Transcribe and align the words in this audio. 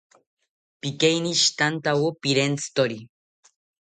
Pikeinishitantawo 0.81 2.05
pirentzitori 2.21 2.99